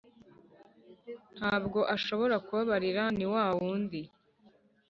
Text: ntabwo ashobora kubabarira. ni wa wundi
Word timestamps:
ntabwo 1.37 1.79
ashobora 1.95 2.35
kubabarira. 2.45 3.03
ni 3.17 3.25
wa 3.33 3.43
wundi 3.57 4.01